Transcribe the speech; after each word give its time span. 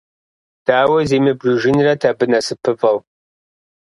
Дауэ 0.65 0.99
зимыбжыжынрэт 1.09 2.01
абы 2.09 2.25
насыпыфӀэу! 2.31 2.97